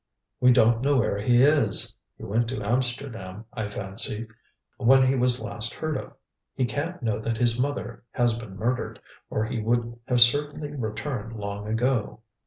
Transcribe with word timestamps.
"We 0.39 0.51
don't 0.51 0.81
know 0.81 0.97
where 0.97 1.19
he 1.19 1.43
is. 1.43 1.95
He 2.17 2.23
went 2.23 2.47
to 2.49 2.59
Amsterdam, 2.67 3.45
I 3.53 3.67
fancy, 3.67 4.27
when 4.77 5.03
he 5.03 5.13
was 5.13 5.39
last 5.39 5.75
heard 5.75 5.95
of. 5.95 6.13
He 6.55 6.65
can't 6.65 7.03
know 7.03 7.19
that 7.19 7.37
his 7.37 7.59
mother 7.61 8.01
has 8.09 8.35
been 8.35 8.57
murdered, 8.57 8.99
or 9.29 9.45
he 9.45 9.61
would 9.61 9.99
have 10.07 10.19
certainly 10.21 10.71
returned 10.73 11.33
long 11.37 11.67
ago." 11.67 12.21